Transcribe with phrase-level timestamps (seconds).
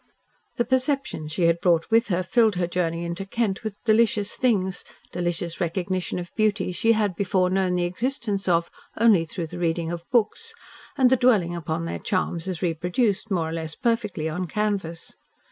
[0.55, 4.83] The perceptions she had brought with her filled her journey into Kent with delicious things,
[5.11, 9.91] delicious recognition of beauties she had before known the existence of only through the reading
[9.91, 10.55] of books,
[10.97, 15.15] and the dwelling upon their charms as reproduced, more or less perfectly, on canvas.